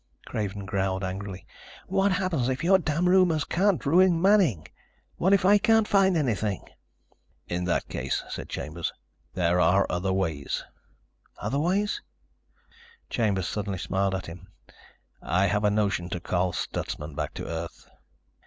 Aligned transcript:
Craven 0.25 0.65
growled 0.65 1.03
angrily. 1.03 1.45
"What 1.85 2.13
happens 2.13 2.49
if 2.49 2.63
your 2.63 2.79
damn 2.79 3.07
rumors 3.07 3.43
can't 3.43 3.85
ruin 3.85 4.19
Manning? 4.19 4.67
What 5.17 5.31
if 5.31 5.45
I 5.45 5.59
can't 5.59 5.87
find 5.87 6.17
anything?" 6.17 6.67
"In 7.47 7.65
that 7.65 7.87
case," 7.87 8.23
said 8.27 8.49
Chambers, 8.49 8.91
"there 9.35 9.59
are 9.61 9.85
other 9.91 10.11
ways." 10.11 10.63
"Other 11.37 11.59
ways?" 11.59 12.01
Chambers 13.11 13.47
suddenly 13.47 13.77
smiled 13.77 14.15
at 14.15 14.23
them. 14.23 14.47
"I 15.21 15.45
have 15.45 15.63
a 15.63 15.69
notion 15.69 16.09
to 16.09 16.19
call 16.19 16.51
Stutsman 16.51 17.13
back 17.13 17.35
to 17.35 17.45
Earth." 17.45 17.87